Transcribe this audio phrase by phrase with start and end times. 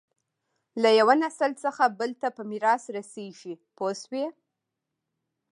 [0.81, 4.25] له یوه نسل څخه بل ته په میراث رسېږي پوه شوې!.